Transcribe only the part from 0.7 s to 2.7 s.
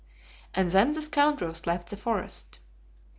then the scoundrels left the forest.